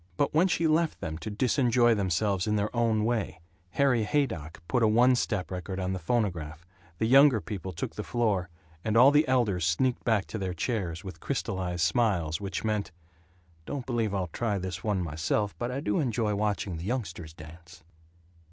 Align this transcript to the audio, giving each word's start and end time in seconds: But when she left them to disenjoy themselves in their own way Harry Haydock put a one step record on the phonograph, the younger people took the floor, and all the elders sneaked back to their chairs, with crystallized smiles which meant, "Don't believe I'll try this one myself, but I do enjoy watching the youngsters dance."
But 0.17 0.33
when 0.33 0.47
she 0.47 0.65
left 0.65 0.99
them 0.99 1.19
to 1.19 1.29
disenjoy 1.29 1.93
themselves 1.95 2.47
in 2.47 2.55
their 2.55 2.75
own 2.75 3.05
way 3.05 3.39
Harry 3.73 4.03
Haydock 4.03 4.63
put 4.67 4.81
a 4.81 4.87
one 4.87 5.13
step 5.13 5.51
record 5.51 5.79
on 5.79 5.93
the 5.93 5.99
phonograph, 5.99 6.65
the 6.97 7.05
younger 7.05 7.39
people 7.39 7.71
took 7.71 7.93
the 7.93 8.03
floor, 8.03 8.49
and 8.83 8.97
all 8.97 9.11
the 9.11 9.27
elders 9.27 9.63
sneaked 9.63 10.03
back 10.03 10.25
to 10.29 10.39
their 10.39 10.55
chairs, 10.55 11.03
with 11.03 11.19
crystallized 11.19 11.83
smiles 11.83 12.41
which 12.41 12.63
meant, 12.63 12.91
"Don't 13.67 13.85
believe 13.85 14.11
I'll 14.15 14.31
try 14.33 14.57
this 14.57 14.83
one 14.83 15.03
myself, 15.03 15.53
but 15.59 15.69
I 15.69 15.79
do 15.81 15.99
enjoy 15.99 16.33
watching 16.33 16.77
the 16.77 16.85
youngsters 16.85 17.31
dance." 17.35 17.83